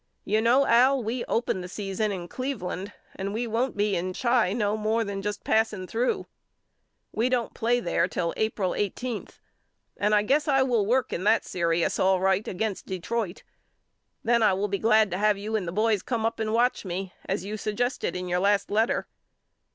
You 0.25 0.41
know 0.41 0.65
Al 0.65 1.03
we 1.03 1.23
open 1.25 1.61
the 1.61 1.67
season 1.67 2.11
in 2.11 2.27
Cleveland 2.27 2.91
and 3.15 3.35
we 3.35 3.45
won't 3.45 3.77
be 3.77 3.95
in 3.95 4.13
Chi 4.15 4.51
no 4.51 4.75
more 4.75 5.03
than 5.03 5.21
just 5.21 5.43
passing 5.43 5.85
through. 5.85 6.25
We 7.11 7.29
don't 7.29 7.53
play 7.53 7.79
there 7.79 8.07
till 8.07 8.33
April 8.35 8.73
eight 8.73 8.95
eenth 9.03 9.37
and 9.95 10.15
I 10.15 10.23
guess 10.23 10.47
I 10.47 10.63
will 10.63 10.87
work 10.87 11.13
in 11.13 11.23
that 11.25 11.45
serious 11.45 11.99
all 11.99 12.19
right 12.19 12.47
against 12.47 12.87
Detroit. 12.87 13.43
Then 14.23 14.41
I 14.41 14.53
will 14.53 14.67
be 14.67 14.79
glad 14.79 15.11
to 15.11 15.19
have 15.19 15.37
you 15.37 15.55
and 15.55 15.67
the 15.67 15.71
boys 15.71 16.01
come 16.01 16.25
up 16.25 16.39
and 16.39 16.51
watch 16.51 16.83
me 16.83 17.13
as 17.29 17.45
you 17.45 17.55
suggested 17.55 18.15
in 18.15 18.27
your 18.27 18.39
last 18.39 18.71
letter. 18.71 19.05